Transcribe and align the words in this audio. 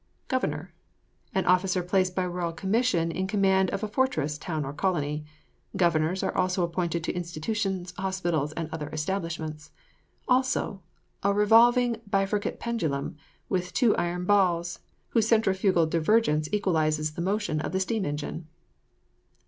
GOVERNOR. 0.29 0.73
An 1.35 1.45
officer 1.45 1.83
placed 1.83 2.15
by 2.15 2.25
royal 2.25 2.51
commission 2.53 3.11
in 3.11 3.27
command 3.27 3.69
of 3.69 3.83
a 3.83 3.87
fortress, 3.87 4.35
town, 4.39 4.65
or 4.65 4.73
colony. 4.73 5.25
Governors 5.77 6.23
are 6.23 6.35
also 6.35 6.63
appointed 6.63 7.03
to 7.03 7.13
institutions, 7.13 7.93
hospitals, 7.95 8.51
and 8.53 8.67
other 8.71 8.89
establishments. 8.89 9.69
Also, 10.27 10.81
a 11.21 11.31
revolving 11.35 11.97
bifurcate 12.09 12.57
pendulum, 12.57 13.15
with 13.47 13.73
two 13.75 13.95
iron 13.95 14.25
balls, 14.25 14.79
whose 15.09 15.27
centrifugal 15.27 15.85
divergence 15.85 16.49
equalizes 16.51 17.13
the 17.13 17.21
motion 17.21 17.61
of 17.61 17.71
the 17.71 17.79
steam 17.79 18.03
engine. 18.03 18.47